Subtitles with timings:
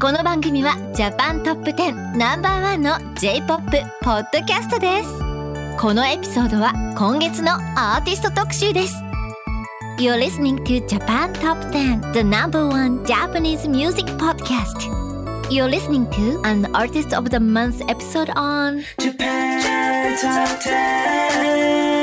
[0.00, 3.64] この番組はジャパントップ10ナンバーワンの J-POP
[4.00, 5.08] ポッドキャストです
[5.76, 8.94] このエピソードは今月のアーティスト特集です
[9.98, 14.78] You're listening to Japan Top 10 the number one Japanese music podcast
[15.50, 21.97] You're listening to an Artist of the Month episode on Japan Top 10.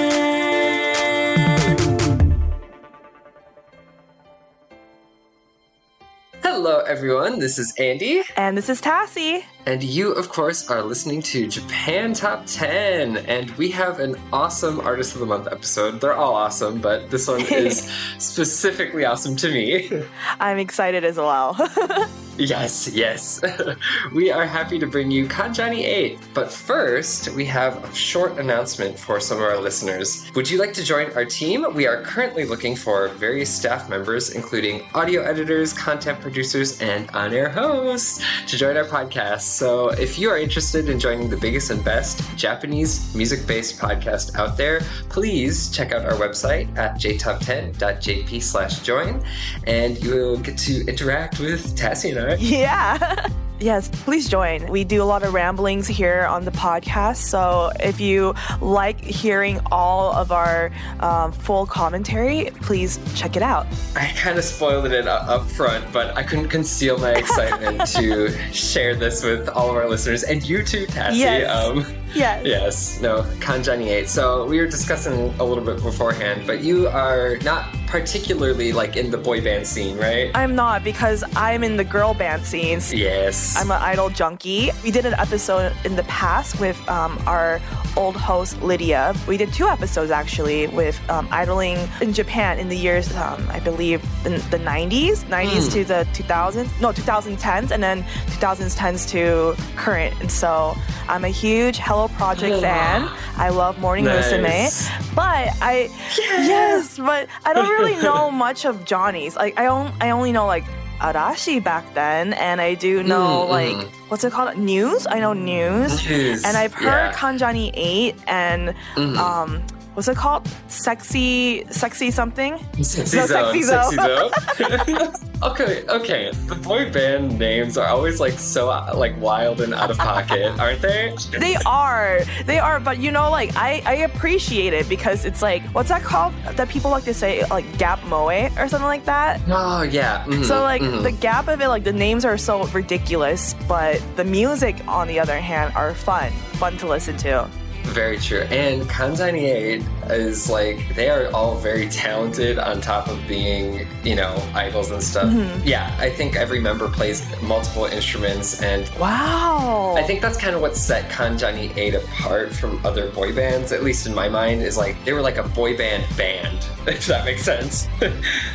[6.65, 7.37] Hello, everyone.
[7.37, 9.43] This is Andy, And this is Tassie.
[9.65, 13.17] And you, of course, are listening to Japan Top 10.
[13.17, 15.99] And we have an awesome Artist of the Month episode.
[16.01, 20.03] They're all awesome, but this one is specifically awesome to me.
[20.39, 21.55] I'm excited as well.
[22.37, 23.41] yes, yes.
[24.13, 26.19] we are happy to bring you Kanjani 8.
[26.35, 30.29] But first, we have a short announcement for some of our listeners.
[30.35, 31.65] Would you like to join our team?
[31.73, 37.33] We are currently looking for various staff members, including audio editors, content producers, and on
[37.33, 39.54] air hosts, to join our podcast.
[39.55, 44.35] So if you are interested in joining the biggest and best Japanese music based podcast
[44.35, 49.23] out there, please check out our website at jtop10.jp slash join,
[49.65, 52.35] and you will get to interact with Tassie and I.
[52.41, 53.27] yeah.
[53.59, 54.67] Yes, please join.
[54.69, 57.17] We do a lot of ramblings here on the podcast.
[57.17, 63.65] So if you like hearing all of our um, full commentary, please check it out.
[63.95, 68.95] I kind of spoiled it up front, but I couldn't conceal my excitement to share
[68.95, 71.17] this with all of our listeners and you too, Tassie.
[71.17, 71.67] Yes.
[71.67, 71.85] Um,
[72.15, 72.45] Yes.
[72.45, 74.07] yes, no, Kanjani 8.
[74.07, 79.11] So we were discussing a little bit beforehand, but you are not particularly like in
[79.11, 80.31] the boy band scene, right?
[80.35, 82.93] I'm not because I'm in the girl band scenes.
[82.93, 83.55] yes.
[83.57, 84.71] I'm an idol junkie.
[84.83, 87.61] We did an episode in the past with um, our
[87.97, 89.13] old host Lydia.
[89.27, 93.59] We did two episodes actually with um, idling in Japan in the years, um, I
[93.59, 98.03] believe, in the 90s, 90s to the 2000s, no, 2010s, and then
[98.39, 100.13] 2010s to current.
[100.19, 100.75] And so
[101.07, 103.09] I'm a huge Hello Project fan.
[103.37, 104.31] I love Morning Nice.
[104.31, 109.35] Musume, but I yes, but I don't really know much of Johnny's.
[109.35, 110.63] Like I only I only know like
[110.99, 113.89] Arashi back then, and I do know Mm, like mm.
[114.09, 114.57] what's it called?
[114.57, 115.05] News.
[115.09, 117.13] I know news, News, and I've heard yeah.
[117.13, 119.17] Kanjani Eight and Mhm.
[119.17, 119.61] um.
[119.95, 120.45] What's it called?
[120.67, 122.57] Sexy, sexy something.
[122.83, 123.53] Sexy No, Zone.
[123.53, 124.93] Sexy Sexy Zone.
[124.99, 125.13] Zone.
[125.43, 126.31] okay, okay.
[126.47, 130.81] The boy band names are always like so like wild and out of pocket, aren't
[130.81, 131.15] they?
[131.39, 132.79] They are, they are.
[132.81, 136.33] But you know, like I, I appreciate it because it's like, what's that called?
[136.55, 139.39] That people like to say like gap moe or something like that.
[139.47, 140.25] Oh yeah.
[140.25, 141.03] mhm, So like mhm.
[141.03, 145.19] the gap of it, like the names are so ridiculous, but the music on the
[145.19, 147.49] other hand are fun, fun to listen to.
[147.93, 148.41] Very true.
[148.51, 154.15] And Kanjani 8 is like, they are all very talented on top of being, you
[154.15, 155.25] know, idols and stuff.
[155.31, 155.61] Mhm.
[155.65, 159.95] Yeah, I think every member plays multiple instruments, and Wow.
[159.97, 163.83] I think that's kind of what set Kanjani 8 apart from other boy bands, at
[163.83, 166.57] least in my mind, is like they were like a boy band band,
[166.87, 167.87] if that makes sense.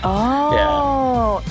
[0.02, 0.50] Oh,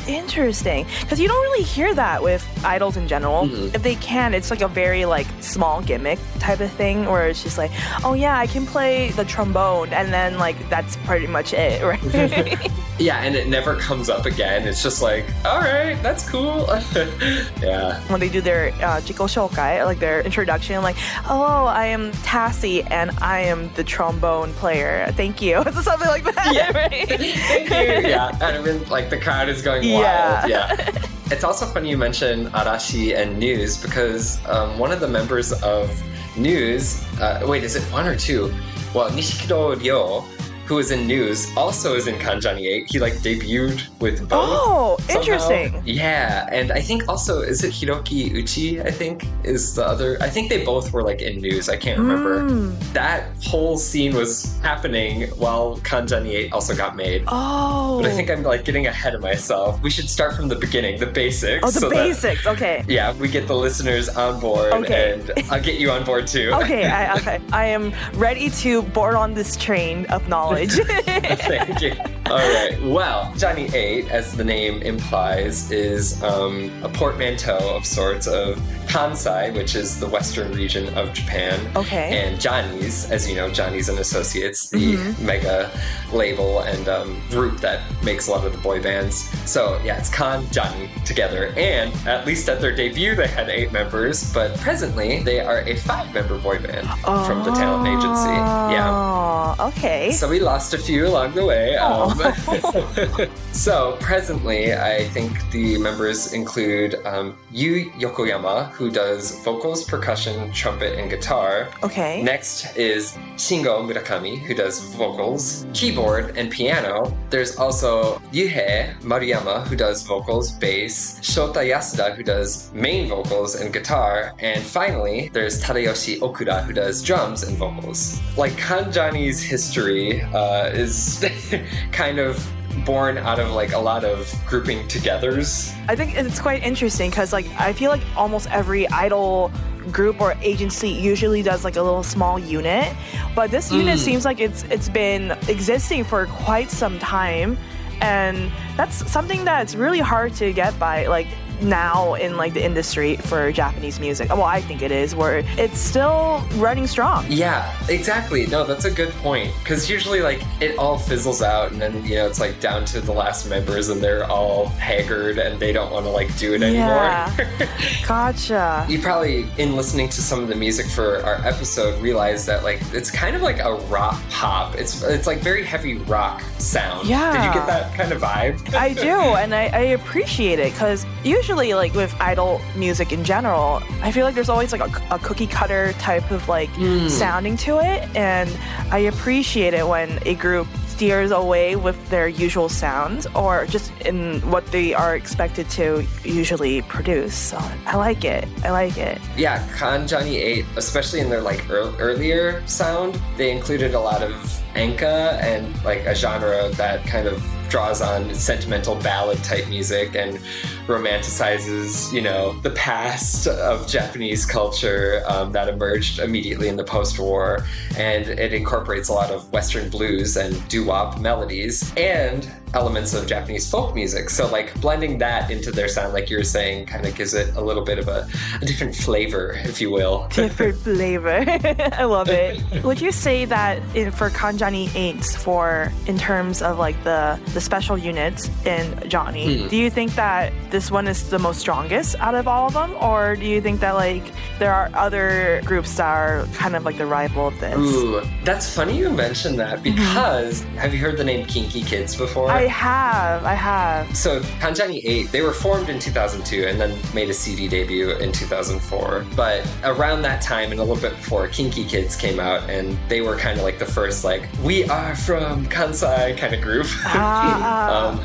[0.08, 0.86] interesting.
[1.02, 3.46] Because you don't really hear that with idols in general.
[3.48, 3.74] Mhm.
[3.76, 7.44] If they can, it's like a very like small gimmick type of thing, where it's
[7.44, 7.72] just like,
[8.04, 12.72] oh yeah, I can play the trombone, and then like that's pretty much it, right?
[13.00, 14.68] yeah, and it never comes up again.
[14.68, 16.68] It's just like, all right, that's cool.
[17.62, 18.00] yeah.
[18.10, 20.98] when they do their uh, shokai, like their introduction, like,
[21.30, 25.12] oh, I am Tassie and I am the trombone player.
[25.16, 25.64] Thank you.
[25.70, 26.52] It's something like that.
[26.54, 26.78] Yeah.
[26.78, 27.08] right?
[27.08, 28.10] Thank you.
[28.10, 30.40] Yeah, and I mean, like the crowd is going Yeah.
[30.42, 30.50] wild.
[30.50, 31.06] Yeah.
[31.32, 35.90] It's also funny you mention Arashi and News because um, one of the members of
[36.36, 38.54] News, uh, wait, is it one or two?
[38.96, 40.26] Well, Nishikido Ryo,
[40.70, 42.92] who is in News, also is in Kanjani 8.
[42.92, 44.50] He like debuted with both.
[44.52, 45.20] Oh, somehow.
[45.20, 45.82] interesting.
[45.84, 48.80] Yeah, and I think also is it Hiroki Uchi?
[48.80, 50.18] I think is the other.
[50.22, 51.70] I think they both were like in news.
[51.70, 52.44] I can't remember.
[52.48, 52.94] Mm.
[52.94, 57.24] That whole scene was happening while Kanjani 8 also got made.
[57.28, 58.00] Oh.
[58.00, 59.82] But I think I'm like getting ahead of myself.
[59.82, 61.64] We should start from the beginning, the basics.
[61.64, 62.46] Oh, the so that- basics.
[62.46, 62.86] okay.
[62.88, 65.14] yeah, we get the listeners on board, Okay.
[65.14, 66.52] and I'll get you on board too.
[66.60, 67.40] Okay, I, okay.
[67.54, 70.59] I am ready to board on this train of knowledge.
[70.68, 71.94] Thank you.
[72.26, 72.78] All right.
[72.84, 79.54] Well, Johnny 8, as the name implies, is um, a portmanteau of sorts of Kansai,
[79.54, 82.08] which is the western region of Japan, okay.
[82.26, 85.20] and Johnny's, as you know, Johnny's and Associates, the Mhm.
[85.20, 85.70] mega
[86.12, 89.30] label and um, group that makes a lot of the boy bands.
[89.50, 93.72] So yeah, it's Kan Johnny together, and at least at their debut, they had eight
[93.72, 96.88] members, but presently they are a five-member boy band
[97.28, 98.36] from the talent agency.
[98.74, 98.90] Yeah.
[98.92, 100.12] Oh, okay.
[100.12, 101.76] So we lost a few along the way.
[101.78, 102.18] Um,
[103.52, 110.98] so presently, I think the members include um, Yu Yokoyama, who does vocals, percussion, trumpet,
[110.98, 111.68] and guitar.
[111.84, 112.24] Okay.
[112.24, 117.14] Next is Shingo Murakami, who does vocals, keyboard, and piano.
[117.30, 123.74] There's also Ryuhei Maruyama, who does vocals, bass, Shota Yasuda, who does main vocals and
[123.74, 128.18] guitar, and finally, there's Tadayoshi Okura, who does drums and vocals.
[128.38, 131.26] Like Kanjani's history uh, is
[131.92, 132.50] kind of
[132.86, 135.74] born out of like a lot of grouping togethers.
[135.88, 139.52] I think it's quite interesting because like I feel like almost every idol
[139.92, 142.94] group or agency usually does like a little small unit,
[143.36, 144.04] but this unit Mm.
[144.04, 147.58] seems like it's it's been existing for quite some time,
[148.02, 151.28] and that's something that's really hard to get by like
[151.62, 154.30] now in like the industry for Japanese music.
[154.30, 157.26] Well, I think it is where it's still running strong.
[157.30, 158.46] Yeah, exactly.
[158.48, 159.52] No, that's a good point.
[159.60, 163.02] Because usually, like, it all fizzles out, and then, you know, it's like down to
[163.02, 166.64] the last members, and they're all haggard and they don't want to, like, do it
[166.64, 166.88] anymore.
[166.88, 167.68] Yeah.
[168.08, 168.86] Gotcha.
[168.90, 172.82] you probably, in listening to some of the music for our episode, realized that, like,
[172.94, 174.76] it's kind of like a rock pop.
[174.76, 177.08] It's, it's like very heavy rock sound.
[177.08, 177.34] Yeah.
[177.34, 178.74] Did you get that kind of vibe?
[178.74, 183.82] I do, and I, I appreciate it because usually, like with idol music in general,
[184.02, 187.10] I feel like there's always like a, a cookie cutter type of like Mm.
[187.10, 188.50] sounding to it, and
[188.92, 194.40] I appreciate it when a group steers away with their usual sounds or just in
[194.52, 197.34] what they are expected to usually produce.
[197.34, 198.48] So I like it.
[198.64, 199.18] I like it.
[199.38, 204.34] Yeah, Kanjani 8, especially in their like ear- earlier sound, they included a lot of
[204.76, 210.40] enka and like a genre that kind of draws on sentimental ballad type music and
[210.88, 217.64] romanticizes, you know, the past of Japanese culture um, that emerged immediately in the post-war,
[217.96, 221.94] and it incorporates a lot of Western blues and doo-wop melodies.
[221.96, 224.30] And elements of Japanese folk music.
[224.30, 227.56] So like blending that into their sound, like you were saying, kind of gives it
[227.56, 228.28] a little bit of a,
[228.62, 230.28] a different flavor, if you will.
[230.34, 231.44] different flavor.
[231.94, 232.62] I love it.
[232.84, 237.62] Would you say that in, for Kanjani 8s, for in terms of like the the
[237.62, 239.68] special units in Johnny, Hmm.
[239.70, 242.96] do you think that this one is the most strongest out of all of them,
[243.02, 244.24] or do you think that like
[244.60, 247.78] there are other groups that are kind of like the rival of this?
[247.78, 252.52] Ooh, that's funny you mentioned that because have you heard the name KinKi Kids before?
[252.60, 254.14] I have, I have.
[254.18, 258.34] So Kanjani 8, they were formed in 2002 and then made a CD debut in
[258.34, 259.26] 2004.
[259.34, 263.22] But around that time and a little bit before, KinKi Kids came out and they
[263.22, 266.86] were kind of like the first like, we are from Kansai kind of group.
[267.06, 268.10] Ah.
[268.10, 268.20] um,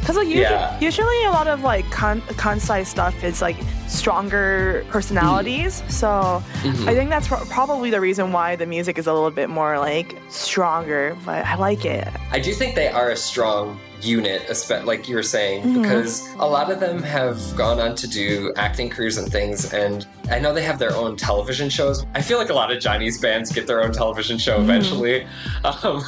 [0.00, 0.80] Because like usually, Yeah.
[0.80, 5.82] usually a lot of like kan- kansai stuff is like stronger personalities.
[5.88, 6.88] So mhm.
[6.88, 9.78] I think that's pro- probably the reason why the music is a little bit more
[9.78, 11.16] like stronger.
[11.24, 12.08] But I like it.
[12.30, 14.42] I do think they are a strong unit,
[14.84, 15.80] like you were saying, Mhm.
[15.82, 20.06] because a lot of them have gone on to do acting careers and things, and
[20.30, 22.04] I know they have their own television shows.
[22.14, 24.64] I feel like a lot of Johnny's bands get their own television show Mhm.
[24.64, 25.26] eventually,
[25.64, 26.04] um,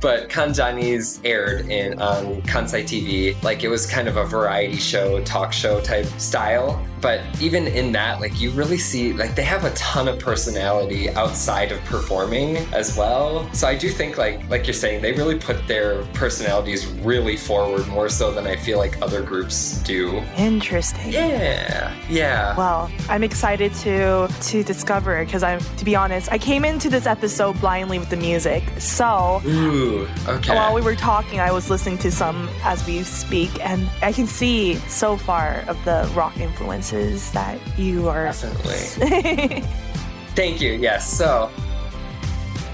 [0.00, 5.20] but Kanjani's aired in on Kansai TV, like it was kind of a variety show,
[5.24, 6.80] talk show type style.
[7.04, 11.10] But even in that, like you really see, like they have a ton of personality
[11.10, 13.46] outside of performing as well.
[13.52, 17.86] So I do think, like like you're saying, they really put their personalities really forward
[17.88, 20.22] more so than I feel like other groups do.
[20.38, 21.12] Interesting.
[21.12, 22.56] Yeah, yeah.
[22.56, 27.04] Well, I'm excited to to discover because I'm to be honest, I came into this
[27.04, 28.64] episode blindly with the music.
[28.78, 30.54] So Ooh, okay.
[30.54, 34.26] while we were talking, I was listening to some as we speak, and I can
[34.26, 36.93] see so far of the rock influences
[37.32, 38.24] that you are.
[38.24, 39.60] Definitely.
[40.34, 40.72] Thank you.
[40.72, 41.10] Yes.
[41.10, 41.50] So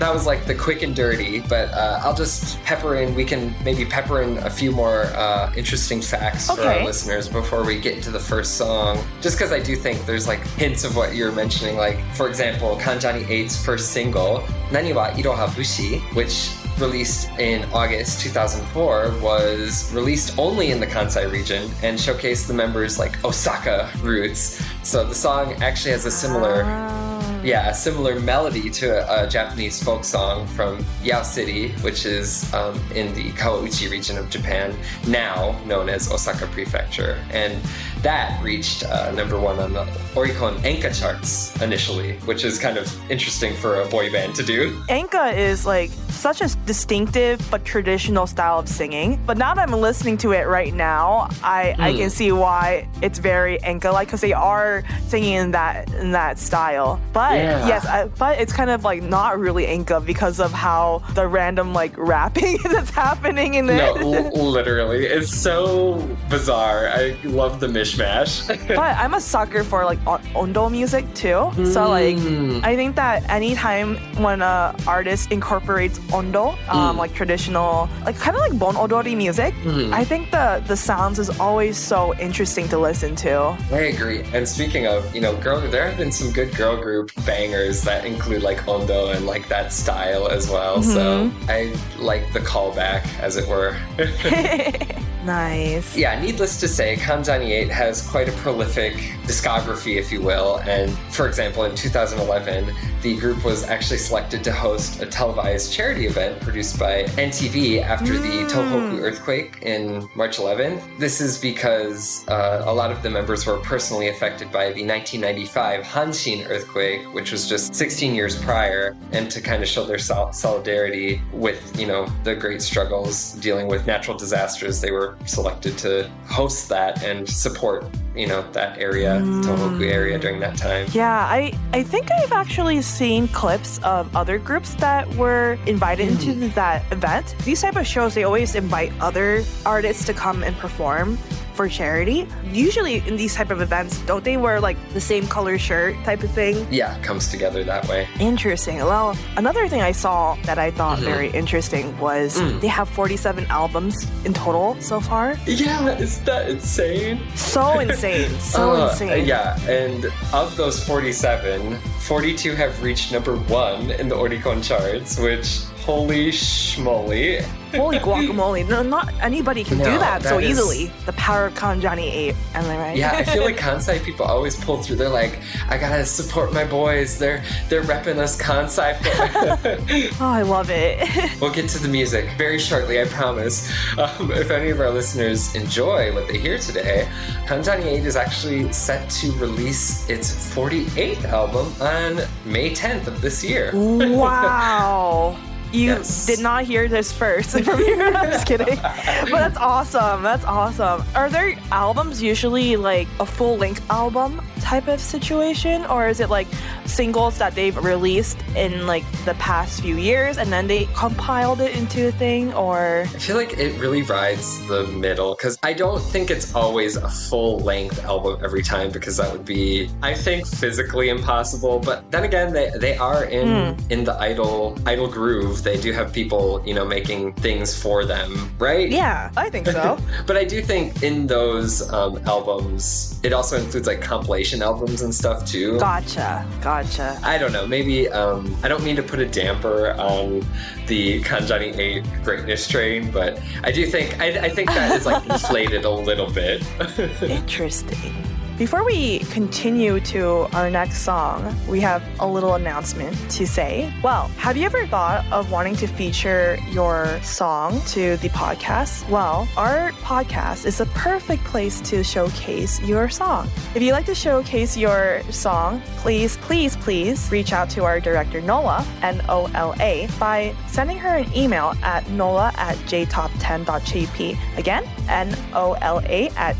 [0.01, 3.15] that was like the quick and dirty, but uh, I'll just pepper in.
[3.15, 7.65] We can maybe pepper in a few more uh, interesting facts for our listeners before
[7.65, 8.99] we get into the first song.
[9.21, 11.77] Just because I do think there's like hints of what you're mentioning.
[11.77, 14.39] Like, for example, Kanjani 8's first single,
[14.71, 21.71] Naniwa Iroha Bushi, which released in August 2004, was released only in the Kansai region
[21.83, 24.63] and showcased the members' like Osaka roots.
[24.83, 27.41] So the song actually has a similar Ah.
[27.43, 32.53] yeah, a similar melody to a, a Japanese folk song from Yao City, which is
[32.55, 34.75] um, in the Kawachi region of Japan,
[35.07, 37.23] now known as Osaka Prefecture.
[37.31, 37.59] And
[38.03, 39.85] that reached uh, number one on the
[40.15, 44.79] Oricon Enka charts initially, which is kind of interesting for a boy band to do.
[44.89, 45.91] Enka is like
[46.21, 49.19] such a distinctive but traditional style of singing.
[49.27, 53.19] But now that I'm listening to it right now, I, I can see why it's
[53.19, 57.01] very enka like because they are singing in that in that style.
[57.13, 57.67] But Yeah.
[57.67, 61.73] yes, I, but it's kind of like not really enka because of how the random
[61.73, 64.03] like rapping that's happening in No, it.
[64.37, 65.07] l- literally.
[65.07, 66.89] It's so bizarre.
[66.89, 68.47] I love the mishmash.
[68.69, 71.51] but I'm a sucker for like on- ondo music too.
[71.65, 72.65] So like Mm.
[72.65, 76.99] I think that anytime when a artist incorporates ondo, um, Mm.
[76.99, 79.93] like traditional, like kind of like bon odori music, Mhm.
[79.93, 83.57] I think the the sounds is always so interesting to listen to.
[83.73, 84.23] I agree.
[84.35, 88.05] And speaking of, you know, girl, there have been some good girl group bangers that
[88.05, 90.83] include like Ondo and like that style as well.
[90.83, 93.77] So I like the callback, as it were.
[95.25, 95.97] nice.
[95.97, 100.59] yeah, needless to say, Kanjani 8 has quite a prolific discography, if you will.
[100.61, 106.07] And for example, in 2011, the group was actually selected to host a televised charity
[106.07, 110.83] event produced by NTV after the Tohoku earthquake in March 11th.
[110.99, 115.85] This is because uh, a lot of the members were personally affected by the 1995
[115.85, 120.33] Hanshin earthquake, which was just 16 years prior, and to kind of show their sol-
[120.33, 126.09] solidarity with, you know, the great struggles dealing with natural disasters, they were selected to
[126.27, 130.87] host that and support, you know, that area, Tohoku area during that time.
[130.93, 136.49] Yeah, I, I think I've actually seen clips of other groups that were invited into
[136.51, 137.35] that event.
[137.45, 141.17] These type of shows, they always invite other artists to come and perform
[141.55, 142.27] for charity.
[142.53, 146.23] Usually in these type of events, don't they wear like the same color shirt type
[146.23, 146.67] of thing?
[146.71, 148.09] Yeah, it comes together that way.
[148.19, 148.77] Interesting.
[148.79, 151.05] Well, another thing I saw that I thought Mhm.
[151.05, 152.61] very interesting was Mm.
[152.63, 155.37] they have 47 albums in total so far.
[155.47, 157.21] Yeah, is that insane?
[157.35, 157.91] So insane.
[158.41, 159.27] So Uh, insane.
[159.27, 165.61] Yeah, and of those 47, 42 have reached number one in the Oricon charts, which,
[165.85, 167.43] holy schmoly.
[167.75, 168.69] Holy guacamole.
[168.69, 170.91] No, not anybody can do No, that, so that is- easily.
[171.07, 172.35] The power of Kanjani 8.
[172.55, 172.97] Am I right?
[172.97, 174.97] Yeah, I feel like Kansai people always pull through.
[174.97, 177.19] They're like, I gotta support my boys.
[177.19, 178.99] They're they're repping us Kansai.
[180.21, 181.41] oh, I love it.
[181.41, 183.71] we'll get to the music very shortly, I promise.
[183.99, 187.09] Um, if any of our listeners enjoy what they hear today,
[187.47, 193.45] Kanjani 8 is actually set to release its 48th album on May 10th of this
[193.45, 193.71] year.
[193.75, 195.37] wow.
[195.73, 196.27] You Yes.
[196.27, 198.03] did not hear this first from here.
[198.09, 198.77] I'm just kidding.
[198.77, 200.23] But that's awesome.
[200.23, 201.05] That's awesome.
[201.15, 205.85] Are their albums usually like a full length album type of situation?
[205.87, 206.47] Or is it like
[206.85, 211.75] singles that they've released in like the past few years and then they compiled it
[211.75, 212.55] into a thing?
[212.55, 216.95] Or I feel like it really rides the middle because I don't think it's always
[216.97, 221.81] a full length album every time because that would be, I think, physically impossible.
[221.81, 225.65] But then again, they, they are in in the idol idol groove.
[225.65, 228.89] They do have people, you know, making things for them, right?
[228.89, 229.99] yeah, I think so.
[230.27, 235.15] But I do think in those um, albums, it also includes like compilation albums and
[235.15, 235.79] stuff too.
[235.79, 236.47] gotcha.
[236.63, 237.19] Gotcha.
[237.23, 237.67] I don't know.
[237.67, 240.45] Maybe um, I don't mean to put a damper on
[240.87, 245.25] the Kanjani 8 greatness train, but I do think I, I think that is like
[245.31, 246.65] inflated a little bit.
[247.23, 248.15] Interesting.
[248.61, 253.91] Before we continue to our next song, we have a little announcement to say.
[254.03, 259.09] Well, have you ever thought of wanting to feature your song to the podcast?
[259.09, 263.49] Well, our podcast is a perfect place to showcase your song.
[263.75, 268.43] If you'd like to showcase your song, please, please, please reach out to our director,
[268.43, 274.59] Nola, N O L A, by sending her an email at nola at jtop10.jp.
[274.59, 276.57] Again, N O L A at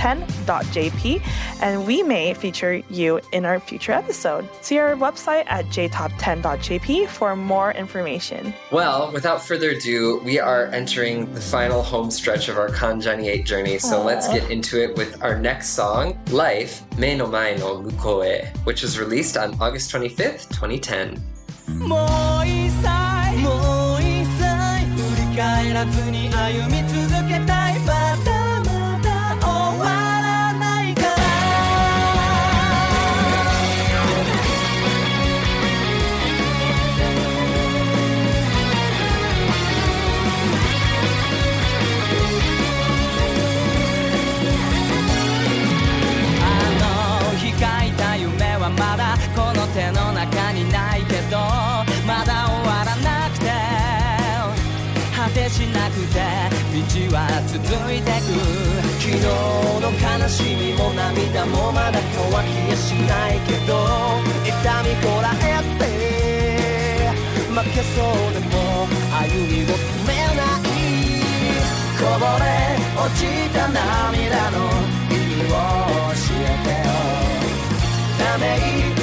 [0.00, 1.22] jtop10.jp,
[1.60, 4.48] and we may feature you in our future episode.
[4.62, 8.54] See our website at jtop10.jp for more information.
[8.70, 13.46] Well, without further ado, we are entering the final home stretch of our Kanjani 8
[13.46, 14.04] journey, so Aww.
[14.04, 18.82] let's get into it with our next song, Life, Me no Mae no Mukoe, which
[18.82, 21.22] was released on August 25th, 2010.
[57.46, 57.58] 続
[57.92, 58.28] いてく
[59.00, 59.18] 昨日
[59.80, 63.74] の悲しみも涙もまだ乾きやしないけど
[64.44, 65.80] 痛みこらえて
[67.50, 68.54] 負けそうでも
[69.12, 70.70] 歩みを止めない。
[72.00, 72.44] こぼれ
[72.96, 73.20] 落ち
[73.52, 74.56] た涙の
[75.10, 75.54] 意味を
[76.08, 76.88] 教えてよ。
[78.18, 78.99] ため息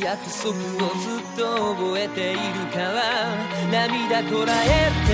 [0.00, 2.38] 約束をずっと覚えている
[2.72, 3.34] から
[3.70, 4.66] 涙こらえ
[5.06, 5.10] て。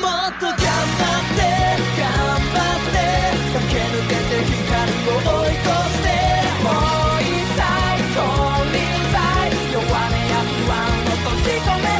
[0.00, 1.40] もっと頑張って
[1.98, 2.06] 頑
[2.38, 2.96] 張って
[3.54, 6.06] 駆け抜けて光を追い越して
[6.62, 7.58] もう一切
[8.14, 8.18] 金
[8.70, 8.78] 輪
[9.12, 9.16] 際
[9.72, 9.90] 弱音
[10.30, 11.93] や不安を閉じ込め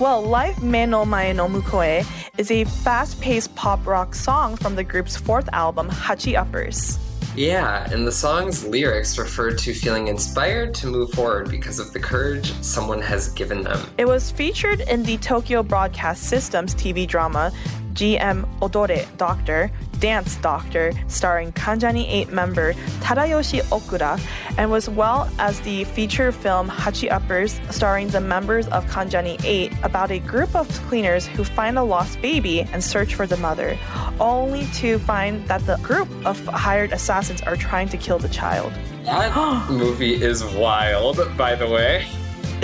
[0.00, 2.04] Well, Life Me no Mae no Mukoe
[2.36, 6.98] is a fast paced pop rock song from the group's fourth album, Hachi Uppers.
[7.36, 12.00] Yeah, and the song's lyrics refer to feeling inspired to move forward because of the
[12.00, 13.78] courage someone has given them.
[13.96, 17.52] It was featured in the Tokyo Broadcast System's TV drama
[17.92, 19.70] GM Odore Doctor,
[20.04, 24.20] Dance Doctor, starring Kanjani 8 member Tadayoshi Okura,
[24.58, 29.72] and was well as the feature film Hachi Uppers, starring the members of Kanjani 8
[29.82, 33.78] about a group of cleaners who find a lost baby and search for the mother,
[34.20, 38.74] only to find that the group of hired assassins are trying to kill the child.
[39.06, 39.34] That
[39.70, 42.04] movie is wild, by the way.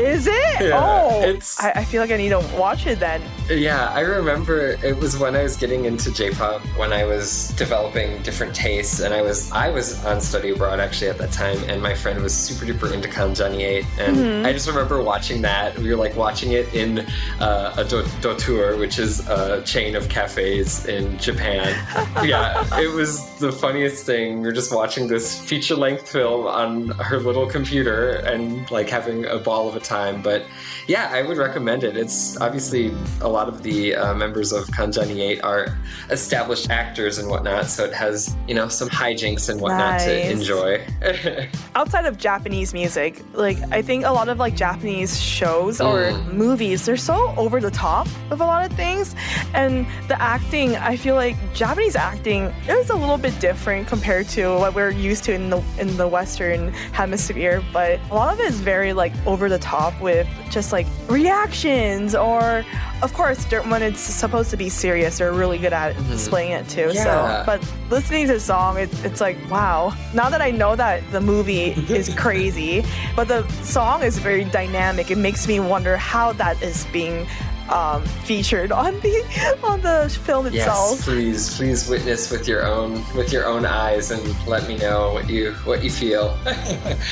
[0.00, 0.34] Is it?
[0.60, 3.22] Yeah, oh, it's- I, I feel like I need to watch it then.
[3.48, 8.20] Yeah, I remember it was when I was getting into J-pop when I was developing
[8.22, 11.82] different tastes, and I was I was on study abroad actually at that time, and
[11.82, 15.78] my friend was super duper into Kanjani 8, and I just remember watching that.
[15.78, 17.00] We were like watching it in
[17.40, 21.68] uh, a do- Doutor, which is a chain of cafes in Japan.
[22.24, 24.40] yeah, it was the funniest thing.
[24.42, 29.38] We are just watching this feature-length film on her little computer and like having a
[29.38, 29.89] ball of a time.
[29.90, 30.44] But
[30.86, 31.96] yeah, I would recommend it.
[31.96, 35.78] It's obviously a lot of the uh, members of Kanjani 8 are
[36.10, 40.86] established actors and whatnot, so it has, you know, some hijinks and whatnot to enjoy.
[41.74, 46.34] outside of Japanese music, like I think a lot of like Japanese shows or Mm.
[46.34, 49.14] movies, they're so over the top with a lot of things.
[49.54, 54.56] And the acting, I feel like Japanese acting is a little bit different compared to
[54.58, 58.46] what we're used to in the in the Western hemisphere, but a lot of it
[58.46, 62.64] is very like over the top off with just like reactions or
[63.02, 66.10] of course when it's supposed to be serious they're really good at mm-hmm.
[66.10, 67.04] displaying it too Yeah.
[67.04, 69.94] so but listening to the song it, it's like wow.
[70.12, 72.84] Now that i know that the movie is crazy
[73.16, 77.26] but the song is very dynamic it makes me wonder how that is being
[77.70, 83.04] um, featured on the on the film itself Yes, please, please witness with your own
[83.14, 86.36] with your own eyes and let me know what you what you feel.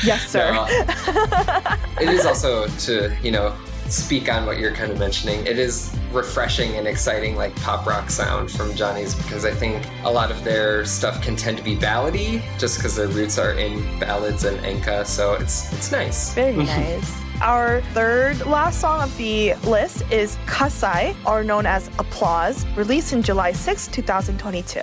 [0.05, 0.67] yes sir No,
[2.01, 3.57] it is also to you know
[3.89, 5.47] speak on what you're kind of mentioning.
[5.47, 10.11] It is refreshing and exciting, like pop rock sound from Johnny's, because I think a
[10.11, 13.81] lot of their stuff can tend to be ballady, just because their roots are in
[13.99, 15.07] ballads and enka.
[15.07, 16.35] So it's it's nice.
[16.35, 17.28] Very nice.
[17.41, 23.23] Our third last song of the list is Kasai, or known as Applause, released in
[23.23, 24.81] July 6, 2022.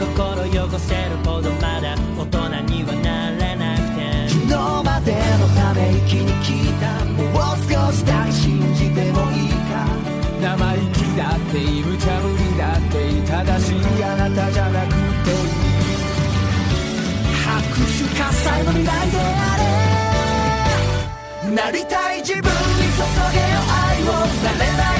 [0.00, 0.08] 心
[0.48, 4.00] 汚せるほどまだ大人にはなれなくて。
[4.30, 9.84] 昨日までのため息に聞いたもう少しだけ信じてもいいか。
[10.40, 15.52] 生意気だっていい無茶ぶりだっていい正しいあなたじゃなくていい。
[17.44, 19.52] 拍手喝采の未来であ
[21.44, 21.54] れ。
[21.54, 22.48] なりたい自分に
[22.96, 23.04] 注
[23.36, 23.60] げよ。
[23.68, 24.99] 愛をなれない。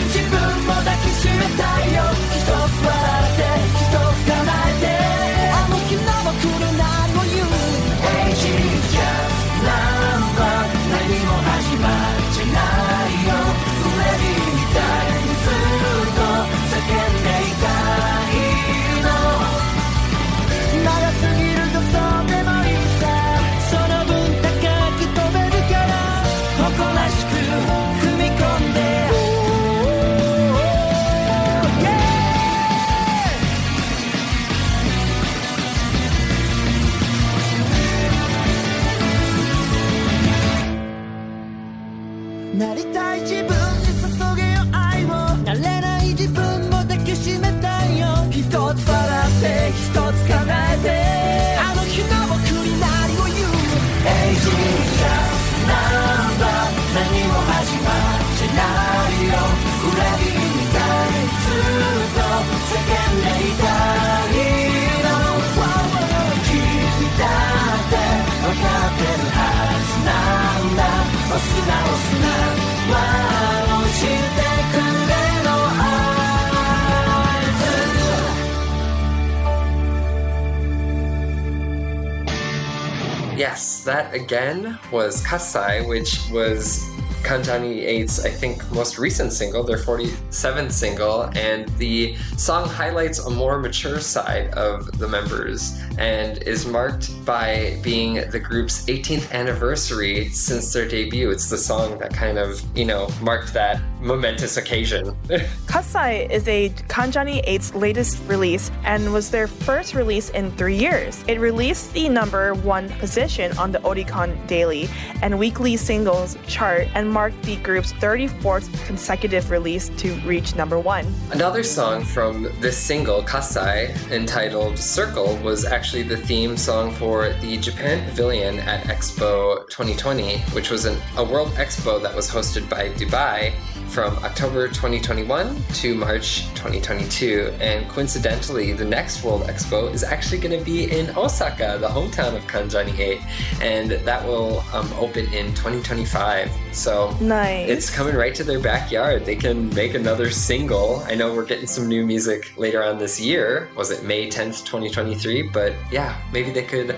[83.90, 86.88] That again was Kasai, which was
[87.22, 93.30] Kanjani 8's, I think, most recent single, their 47th single, and the song highlights a
[93.30, 100.28] more mature side of the members and is marked by being the group's 18th anniversary
[100.30, 101.30] since their debut.
[101.30, 105.14] It's the song that kind of, you know, marked that momentous occasion.
[105.66, 111.22] Kasai is a Kanjani 8's latest release and was their first release in three years.
[111.28, 114.88] It released the number one position on the Oricon Daily
[115.22, 121.07] and Weekly Singles chart and marked the group's 34th consecutive release to reach number one.
[121.33, 127.59] Another song from this single, Kasai, entitled Circle, was actually the theme song for the
[127.59, 132.88] Japan Pavilion at Expo 2020, which was an, a world expo that was hosted by
[132.90, 133.53] Dubai
[133.90, 137.53] from October 2021 to March 2022.
[137.61, 142.37] And coincidentally, the next World Expo is actually going to be in Osaka, the hometown
[142.37, 143.20] of Kanjani 8,
[143.61, 146.51] and that will um, open in 2025.
[146.73, 147.68] So Nice.
[147.68, 149.24] it's coming right to their backyard.
[149.24, 151.02] They can make another single.
[151.06, 153.68] I know we're getting some new music later on this year.
[153.76, 155.42] Was it May 10th, 2023?
[155.52, 156.96] But yeah, maybe they could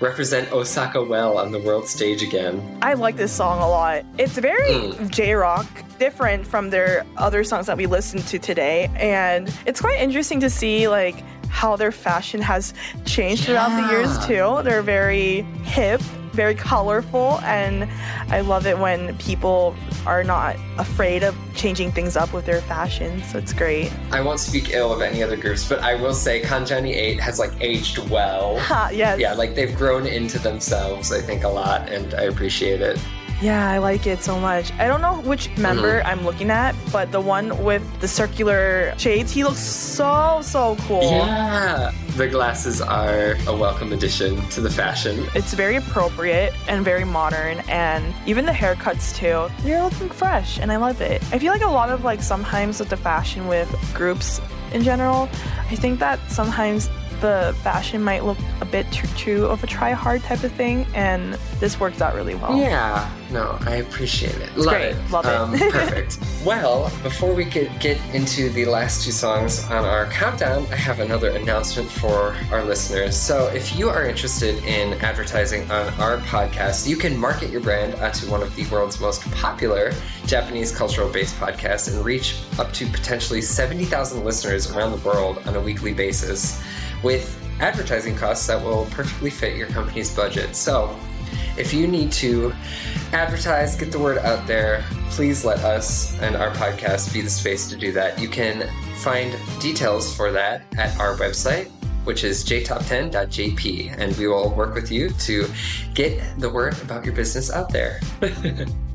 [0.00, 2.78] represent Osaka well on the world stage again.
[2.82, 4.04] I like this song a lot.
[4.16, 5.10] It's very Mm.
[5.10, 5.66] J rock,
[5.98, 8.88] different from their other songs that we listened to today.
[8.94, 11.16] And it's quite interesting to see like
[11.48, 12.74] how their fashion has
[13.06, 14.62] changed throughout the years too.
[14.62, 16.00] They're very hip,
[16.38, 17.88] very colorful, and
[18.28, 19.74] I love it when people
[20.06, 23.20] are not afraid of changing things up with their fashion.
[23.24, 23.92] So it's great.
[24.12, 27.40] I won't speak ill of any other groups, but I will say Kanjani 8 has
[27.40, 28.60] like aged well.
[28.60, 29.18] Ha, yes.
[29.18, 33.04] Yeah, like they've grown into themselves, I think, a lot, and I appreciate it.
[33.40, 34.72] Yeah, I like it so much.
[34.80, 36.08] I don't know which member Mm-hmm.
[36.08, 41.02] I'm looking at, but the one with the circular shades, he looks so, so cool.
[41.02, 45.24] Yeah, the glasses are a welcome addition to the fashion.
[45.36, 49.48] It's very appropriate and very modern, and even the haircuts too.
[49.66, 51.22] You're looking fresh, and I love it.
[51.32, 54.40] I feel like a lot of like sometimes with the fashion with groups
[54.72, 55.28] in general,
[55.70, 59.92] I think that sometimes the fashion might look a bit too, too of a try
[59.92, 62.56] hard type of thing, and this works out really well.
[62.58, 64.56] Yeah, no, I appreciate it.
[64.56, 64.96] Love great.
[64.96, 65.10] it.
[65.10, 65.34] Love it.
[65.34, 66.18] Um, perfect.
[66.44, 71.00] Well, before we get, get into the last two songs on our countdown, I have
[71.00, 73.16] another announcement for our listeners.
[73.16, 77.94] So, if you are interested in advertising on our podcast, you can market your brand
[77.96, 79.92] onto one of the world's most popular
[80.26, 85.54] Japanese cultural based podcasts and reach up to potentially 70,000 listeners around the world on
[85.54, 86.62] a weekly basis
[87.02, 90.56] with advertising costs that will perfectly fit your company's budget.
[90.56, 90.98] So,
[91.58, 92.54] if you need to
[93.12, 97.68] advertise, get the word out there, please let us and our podcast be the space
[97.70, 98.18] to do that.
[98.18, 101.70] You can find details for that at our website,
[102.04, 105.46] which is jtop10.jp, and we will work with you to
[105.94, 108.00] get the word about your business out there.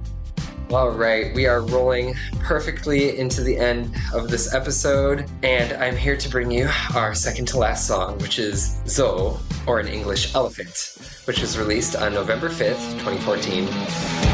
[0.74, 6.18] All right, we are rolling perfectly into the end of this episode, and I'm here
[6.18, 10.98] to bring you our second to last song, which is Zo, or in English, Elephant,
[11.26, 14.33] which was released on November 5th, 2014.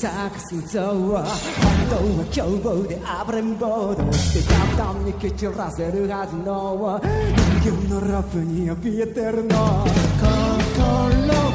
[0.00, 6.98] 上手なサーカス像は本当は凶暴で暴れん坊どうして簡単に蹴散らせるはずの。
[7.60, 9.84] 人間のラップに怯えてるの。
[10.74, 11.49] 心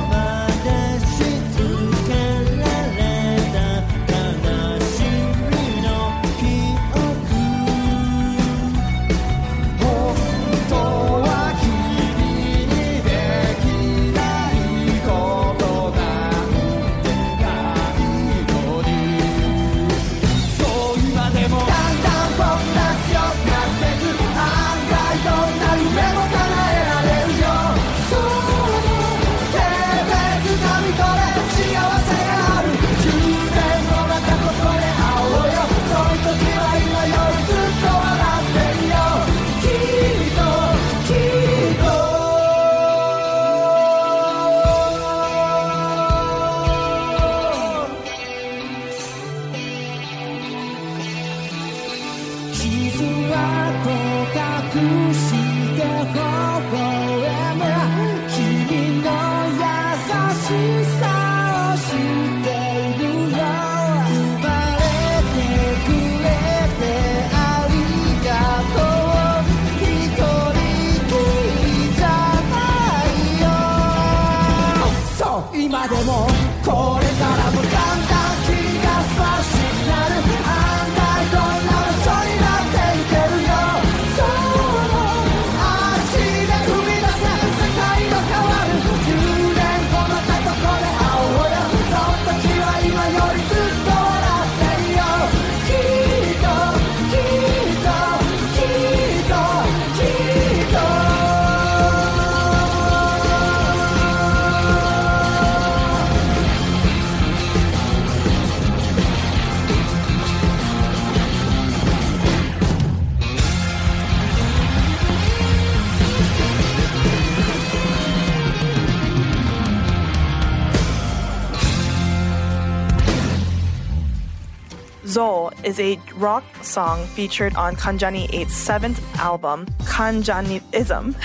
[125.65, 131.15] is a rock song featured on Kanjani 8's seventh album, Kanjanism.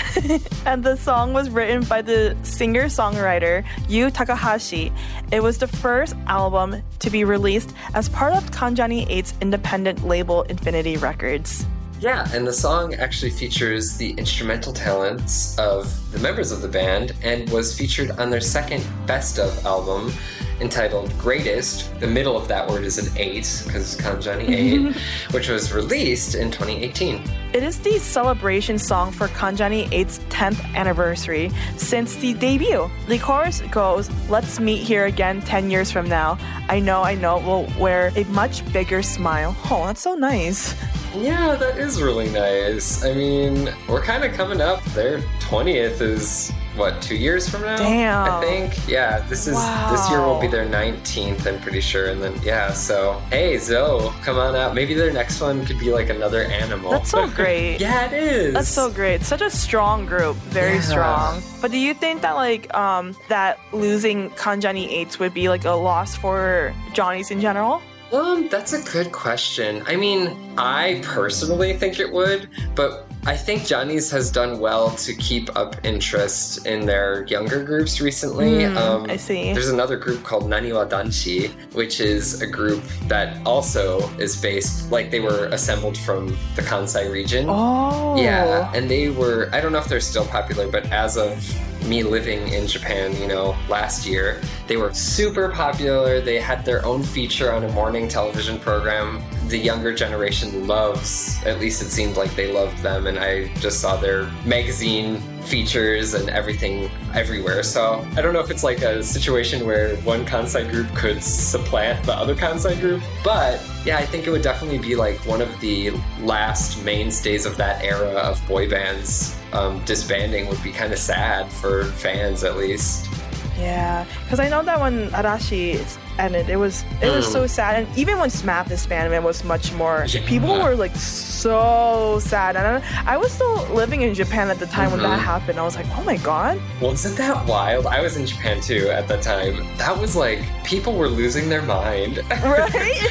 [0.65, 4.91] and the song was written by the singer songwriter Yu Takahashi.
[5.31, 10.41] It was the first album to be released as part of Kanjani 8's independent label
[10.43, 11.65] Infinity Records.
[11.99, 17.13] Yeah, and the song actually features the instrumental talents of the members of the band
[17.21, 20.11] and was featured on their second best of album
[20.61, 21.99] entitled GR8EST.
[21.99, 24.95] The middle of that word is an 8 because Kanjani 8,
[25.33, 27.21] which was released in 2018.
[27.53, 32.89] It is the celebration song for Kanjani 8's 10th anniversary since the debut.
[33.07, 36.37] The chorus goes, Let's meet here again 10 years from now.
[36.69, 39.55] I know, I know, we'll wear a much bigger smile.
[39.69, 40.75] Oh, that's so nice.
[41.15, 43.03] Yeah, that is really nice.
[43.03, 44.81] I mean, we're kind of coming up.
[44.93, 47.77] Their 20th is what, two years from now?
[47.77, 48.31] Damn.
[48.31, 48.87] I think.
[48.87, 49.55] Yeah, this is
[49.91, 52.09] this year will be their 19th, I'm pretty sure.
[52.09, 54.73] And then, yeah, so hey, Zoe, come on out.
[54.73, 56.91] Maybe their next one could be like another animal.
[56.91, 57.79] That's so great.
[57.79, 58.53] yeah, it is.
[58.53, 59.21] That's so great.
[59.23, 60.35] Such a strong group.
[60.49, 60.81] Very Yeah.
[60.81, 61.43] strong.
[61.61, 65.71] But do you think that like um that losing Kanjani 8s would be like a
[65.71, 67.81] loss for Johnny's in general?
[68.13, 69.83] Um, that's a good question.
[69.87, 75.13] I mean, I personally think it would, but I think Johnny's has done well to
[75.13, 78.65] keep up interest in their younger groups recently.
[78.65, 79.53] Hmm, um, I see.
[79.53, 85.11] There's another group called Naniwa Danshi, which is a group that also is based, like
[85.11, 87.45] they were assembled from the Kansai region.
[87.47, 88.15] Oh.
[88.19, 91.37] Yeah, and they were, I don't know if they're still popular, but as of
[91.83, 96.21] me living in Japan, you know, last year, they were super popular.
[96.21, 99.21] They had their own feature on a morning television program.
[99.47, 103.81] The younger generation loves, at least it seemed like they loved them, and I just
[103.81, 107.63] saw their magazine features and everything everywhere.
[107.63, 112.03] So I don't know if it's like a situation where one Kansai group could supplant
[112.05, 115.59] the other Kansai group, but yeah, I think it would definitely be like one of
[115.59, 120.99] the last mainstays of that era of boy bands um, disbanding would be kind of
[120.99, 123.09] sad for fans at least.
[123.59, 125.79] Yeah, because I know that when Arashi
[126.17, 127.31] ended, it was it was Mm.
[127.31, 130.05] so sad, and even when SMAP disbanded, it was much more.
[130.07, 130.21] Yeah.
[130.25, 132.65] People were like so sad, and
[133.07, 135.23] I, I was still living in Japan at the time when that Mhm.
[135.23, 135.59] happened.
[135.59, 137.85] I was like, oh my god, Well, isn't that wild?
[137.87, 139.65] I was in Japan too at that time.
[139.77, 142.21] That was like people were losing their mind.
[142.43, 143.01] right?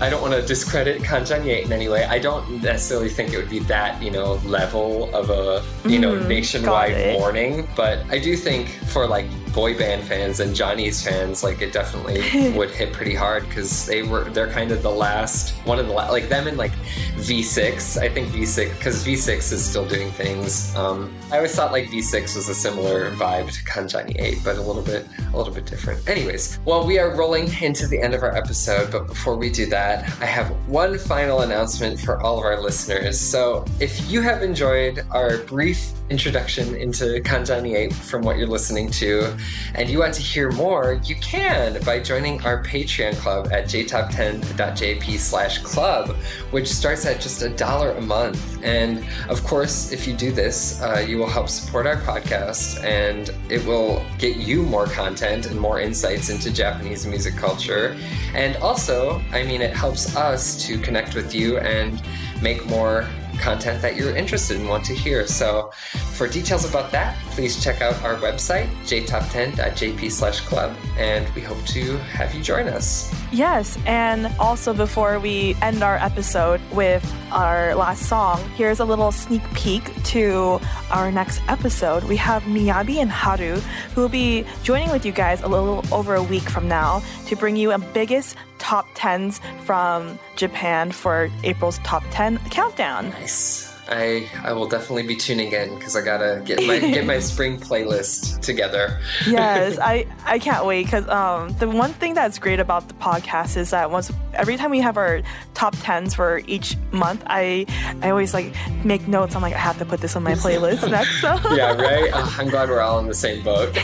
[0.00, 2.04] I don't want to discredit Kanjani in any way.
[2.04, 6.12] I don't necessarily think it would be that, you know, level of a, you know,
[6.12, 7.66] Mhm, nationwide warning.
[7.74, 12.50] But I do think for like boy band fans and Johnny's fans, like it definitely
[12.56, 15.92] would hit pretty hard because they were, they're kind of the last, one of the,
[15.92, 16.72] la- like them and like
[17.16, 17.98] V6.
[17.98, 20.74] I think V6, because V6 is still doing things.
[20.76, 24.62] Um, I always thought like V6 was a similar vibe to Kanjani 8, but a
[24.62, 26.08] little bit, a little bit different.
[26.08, 29.66] Anyways, well, we are rolling into the end of our episode, but before we do
[29.66, 33.18] that, I have one final announcement for all of our listeners.
[33.18, 38.90] So, if you have enjoyed our brief introduction into Kanjani 8 from what you're listening
[38.92, 39.36] to,
[39.74, 45.18] and you want to hear more, you can by joining our Patreon club at jtop10.jp
[45.18, 46.16] slash club,
[46.50, 48.58] which starts at just a dollar a month.
[48.62, 53.30] And of course, if you do this, uh, you will help support our podcast and
[53.50, 57.96] it will get you more content and more insights into Japanese music culture.
[58.34, 62.02] And also, I mean, it helps us to connect with you and
[62.42, 63.06] make more
[63.38, 65.26] content that you're interested in want to hear.
[65.26, 65.72] So
[66.18, 71.64] for details about that, please check out our website, jtop10.jp slash club, and we hope
[71.66, 73.14] to have you join us.
[73.30, 79.12] Yes, and also before we end our episode with our last song, here's a little
[79.12, 82.02] sneak peek to our next episode.
[82.02, 83.60] We have Miyabi and Haru
[83.94, 87.36] who will be joining with you guys a little over a week from now to
[87.36, 93.10] bring you a biggest top 10s from Japan for April's top 10 countdown.
[93.10, 93.67] Nice.
[93.88, 97.58] I I will definitely be tuning in because I gotta get my get my spring
[97.58, 98.98] playlist together.
[99.26, 103.56] yes, I I can't wait because um the one thing that's great about the podcast
[103.56, 105.22] is that once every time we have our
[105.54, 107.66] top tens for each month, I
[108.02, 109.34] I always like make notes.
[109.34, 111.20] I'm like I have to put this on my playlist next.
[111.20, 112.12] So Yeah, right.
[112.12, 113.76] Uh, I'm glad we're all in the same boat.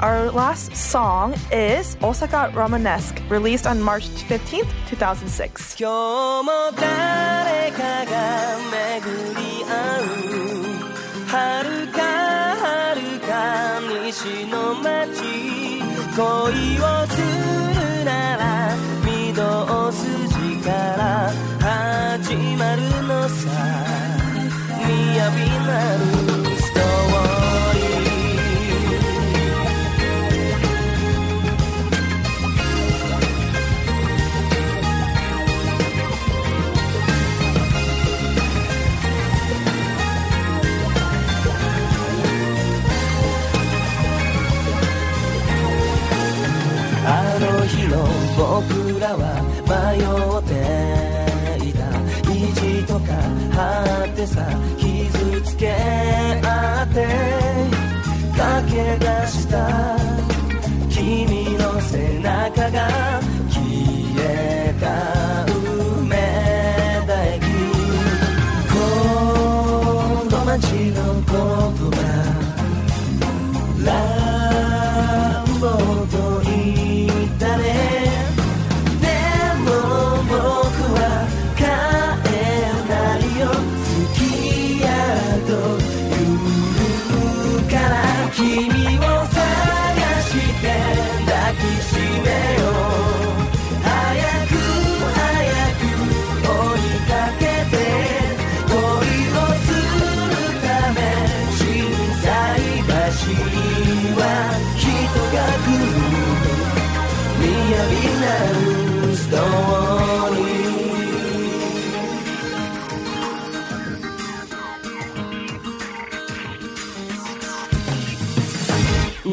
[0.00, 5.76] our last song is Osaka Romanesque, released on March 15th, 2006.
[9.34, 10.02] り合う。
[11.28, 11.98] 遥か
[12.56, 13.30] 遥か
[14.06, 15.80] 西の街。
[16.16, 16.24] 恋
[16.80, 20.06] をするなら御堂筋
[20.64, 23.90] から始まるのさ。
[25.20, 25.30] 雅
[25.66, 26.09] なる
[54.20, 55.72] てさ傷つけ
[56.42, 57.06] 合って
[58.36, 59.96] 駆け出した
[60.90, 63.20] 君の背中が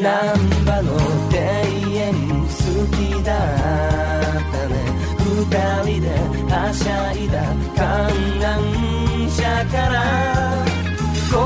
[0.08, 0.96] 難波の
[1.28, 2.16] 庭園
[2.48, 2.56] 好
[2.96, 3.36] きだっ
[4.50, 4.72] たね。
[5.18, 5.28] 二
[5.84, 6.08] 人で
[6.48, 7.36] はしゃいだ
[7.76, 8.08] 観
[8.40, 8.48] 覧
[9.28, 10.64] 車から
[11.30, 11.36] 神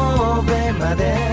[0.46, 1.31] 戸まで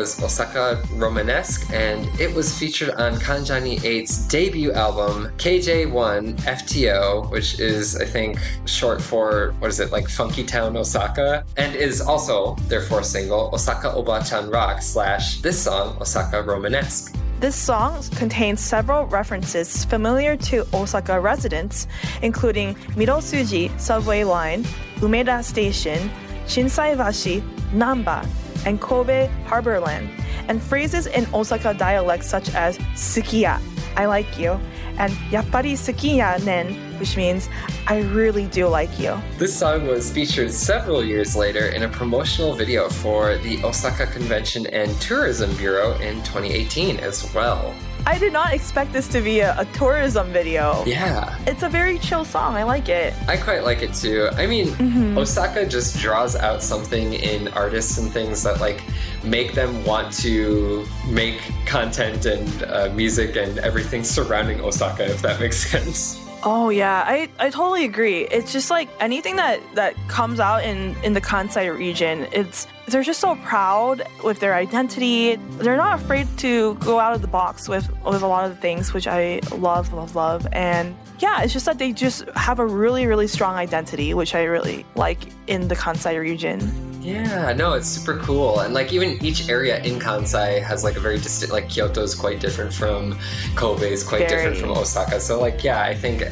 [0.00, 7.60] was Osaka Romanesque, and it was featured on Kanjani 8's debut album, KJ1 FTO, which
[7.60, 12.54] is, I think, short for, what is it, like Funky Town Osaka, and is also
[12.68, 17.14] their fourth single, Osaka Obachan Rock, slash this song, Osaka Romanesque.
[17.40, 21.86] This song contains several references familiar to Osaka residents,
[22.22, 24.64] including Midosuji subway line,
[25.00, 26.10] Umeda Station,
[26.46, 27.42] Shinsaibashi,
[27.72, 28.26] Namba,
[28.66, 30.08] and Kobe Harborland,
[30.48, 33.60] and phrases in Osaka dialect such as Sukiya,
[33.96, 34.58] I like you,
[34.98, 37.48] and Yappari Sukiya nen, which means
[37.86, 39.20] I really do like you.
[39.38, 44.66] This song was featured several years later in a promotional video for the Osaka Convention
[44.66, 47.74] and Tourism Bureau in 2018 as well.
[48.06, 50.84] I did not expect this to be a, a tourism video.
[50.86, 52.54] Yeah, It's a very chill song.
[52.56, 53.14] I like it.
[53.28, 54.28] I quite like it too.
[54.34, 58.82] I mean, Osaka just draws out something in artists and things that like
[59.22, 65.40] make them want to make content and uh, music and everything surrounding Osaka, if that
[65.40, 66.18] makes sense.
[66.42, 68.22] Oh yeah, I, I totally agree.
[68.22, 73.02] It's just like anything that that comes out in in the Kansai region, it's they're
[73.02, 75.36] just so proud with their identity.
[75.36, 78.60] They're not afraid to go out of the box with with a lot of the
[78.60, 80.46] things which I love, love, love.
[80.52, 84.44] And yeah, it's just that they just have a really, really strong identity, which I
[84.44, 86.89] really like in the Kansai region.
[87.00, 88.60] Yeah, no, it's super cool.
[88.60, 92.14] And like even each area in Kansai has like a very distinct like Kyoto is
[92.14, 93.18] quite different from
[93.54, 95.18] Kobe is quite different from Osaka.
[95.20, 96.22] So like yeah, I think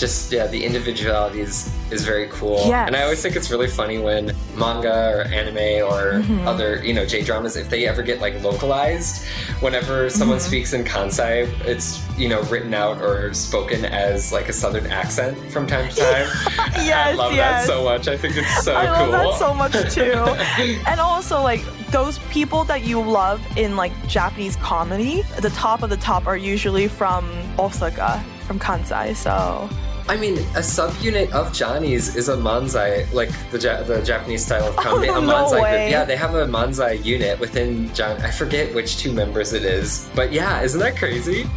[0.00, 2.56] just yeah, the individuality is, is very cool.
[2.66, 2.86] Yes.
[2.88, 6.48] And I always think it's really funny when manga or anime or Mm-hmm.
[6.48, 9.24] other, you know, J dramas, if they ever get like localized,
[9.60, 10.46] whenever someone Mm-hmm.
[10.48, 15.36] speaks in Kansai, it's, you know, written out or spoken as like a southern accent
[15.52, 16.26] from time to time.
[16.58, 17.66] I Yes, I love yes.
[17.66, 18.08] that so much.
[18.08, 19.08] I think it's so I cool.
[19.10, 20.80] love that so much too.
[20.90, 25.90] and also like those people that you love in like Japanese comedy, the top of
[25.90, 27.28] the top are usually from
[27.58, 29.14] Osaka, from Kansai.
[29.14, 29.68] So
[30.10, 34.66] I mean, a subunit of Johnny's is a manzai, like the ja- the Japanese style
[34.66, 35.08] of comedy.
[35.08, 35.78] Oh, a no manzai way.
[35.82, 35.90] group.
[35.92, 38.20] Yeah, they have a manzai unit within John.
[38.22, 41.44] I forget which two members it is, but yeah, isn't that crazy?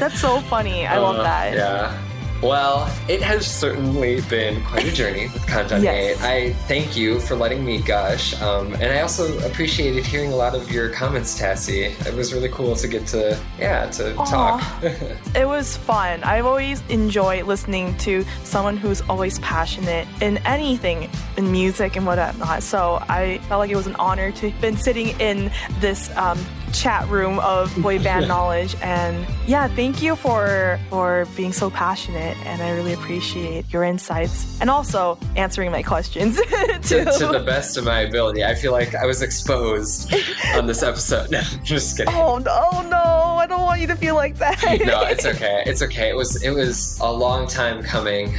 [0.00, 0.86] that's so funny.
[0.88, 1.54] I love Uh, that.
[1.54, 1.98] Yeah.
[2.44, 6.22] Well, it has certainly been quite a journey with Kanjani Yes.
[6.22, 8.38] I thank you for letting me gush.
[8.42, 11.98] Um, and I also appreciated hearing a lot of your comments, Tassie.
[12.06, 14.24] It was really cool to get to, yeah, to Aw.
[14.26, 14.82] talk.
[15.34, 16.22] It was fun.
[16.22, 22.62] I've always enjoyed listening to someone who's always passionate in anything, in music and whatnot.
[22.62, 26.38] So I felt like it was an honor to have been sitting in this um,
[26.74, 28.76] chat room of boy band knowledge.
[28.82, 32.36] And yeah, thank you for for being so passionate.
[32.46, 37.76] And I really appreciate your insights and also answering my questions to, to the best
[37.76, 38.44] of my ability.
[38.44, 40.12] I feel like I was exposed
[40.54, 41.14] on this episode.
[41.34, 42.14] No, just kidding.
[42.14, 42.96] Oh no, oh no!
[42.96, 44.62] I don't want you to feel like that.
[44.84, 45.62] No, it's okay.
[45.66, 46.08] It's okay.
[46.10, 48.34] It was it was a long time coming.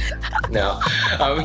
[0.50, 0.80] No,
[1.20, 1.44] um,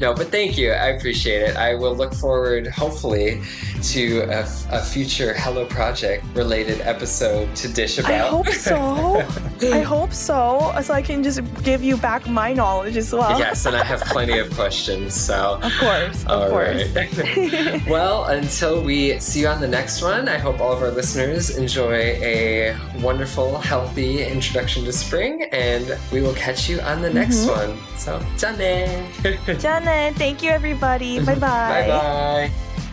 [0.00, 0.72] no, but thank you.
[0.72, 1.56] I appreciate it.
[1.56, 3.42] I will look forward, hopefully,
[3.82, 8.10] to a, a future Hello Project related episode to dish about.
[8.10, 9.26] I hope so.
[9.72, 10.74] I hope so.
[10.82, 13.38] So I can just give you back my knowledge as well.
[13.38, 15.14] yes, and I have plenty of questions.
[15.14, 16.88] So of course, of all course.
[16.94, 17.86] Right.
[17.88, 21.56] well, until we see you on the next one, I hope all of our listeners
[21.56, 27.46] enjoy a wonderful, healthy introduction to spring, and we will catch you on the next
[27.46, 27.70] mm-hmm.
[27.70, 27.96] one.
[27.96, 30.14] So, Jane.
[30.14, 31.18] Thank you, everybody.
[31.24, 31.38] Bye bye.
[31.38, 32.85] Bye bye.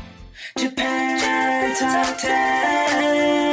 [0.56, 3.53] Japan Top 10